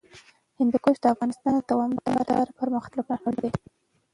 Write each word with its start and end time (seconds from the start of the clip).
هندوکش 0.57 0.97
د 1.01 1.05
افغانستان 1.13 1.53
د 1.55 1.61
دوامداره 1.71 2.55
پرمختګ 2.59 2.93
لپاره 2.99 3.21
اړین 3.29 3.37
دي. 3.43 3.51